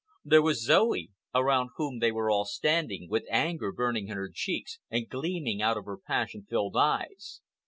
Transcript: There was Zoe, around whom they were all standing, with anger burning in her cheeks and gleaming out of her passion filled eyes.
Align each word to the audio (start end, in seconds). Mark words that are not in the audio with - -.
There 0.25 0.41
was 0.41 0.63
Zoe, 0.65 1.11
around 1.35 1.69
whom 1.75 1.99
they 1.99 2.11
were 2.11 2.31
all 2.31 2.45
standing, 2.45 3.07
with 3.07 3.27
anger 3.29 3.71
burning 3.71 4.07
in 4.07 4.17
her 4.17 4.31
cheeks 4.33 4.79
and 4.89 5.07
gleaming 5.07 5.61
out 5.61 5.77
of 5.77 5.85
her 5.85 5.95
passion 5.99 6.47
filled 6.49 6.75
eyes. 6.75 7.41